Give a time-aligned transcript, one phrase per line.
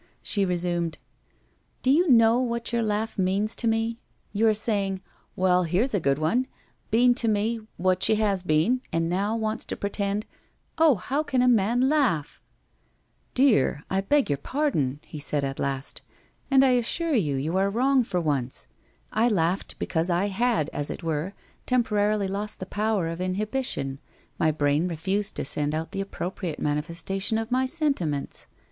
[0.23, 0.97] She resumed:
[1.39, 3.99] * Do you know what your laugh means to me?
[4.33, 4.99] You are saying,"
[5.35, 6.47] Well, here's a good one!
[6.89, 10.25] Been to me— what she has been, and now wants to pretend
[10.79, 12.41] "—Oh how can a man laugh!''
[13.35, 16.01] Dear, I beg your pardon/ he said at last,'
[16.49, 18.65] and I assure you you are wrong for once!
[19.13, 21.35] I laughed because I had, as it were,
[21.67, 23.99] temporarily lost the power of inhibition,
[24.39, 28.47] my brain refused to send out the appropriate manifes tation of my sentiments.